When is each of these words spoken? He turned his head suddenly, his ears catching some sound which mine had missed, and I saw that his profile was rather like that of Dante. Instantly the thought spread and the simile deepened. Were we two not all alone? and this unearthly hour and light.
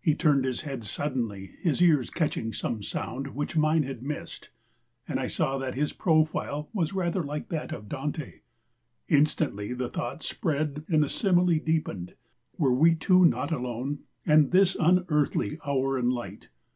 He 0.00 0.14
turned 0.14 0.44
his 0.44 0.60
head 0.60 0.84
suddenly, 0.84 1.56
his 1.60 1.82
ears 1.82 2.08
catching 2.08 2.52
some 2.52 2.84
sound 2.84 3.34
which 3.34 3.56
mine 3.56 3.82
had 3.82 4.00
missed, 4.00 4.50
and 5.08 5.18
I 5.18 5.26
saw 5.26 5.58
that 5.58 5.74
his 5.74 5.92
profile 5.92 6.68
was 6.72 6.92
rather 6.92 7.20
like 7.20 7.48
that 7.48 7.72
of 7.72 7.88
Dante. 7.88 8.42
Instantly 9.08 9.72
the 9.72 9.88
thought 9.88 10.22
spread 10.22 10.84
and 10.86 11.02
the 11.02 11.08
simile 11.08 11.58
deepened. 11.58 12.14
Were 12.56 12.74
we 12.74 12.94
two 12.94 13.24
not 13.24 13.52
all 13.52 13.58
alone? 13.58 13.98
and 14.24 14.52
this 14.52 14.76
unearthly 14.78 15.58
hour 15.66 15.98
and 15.98 16.12
light. 16.12 16.48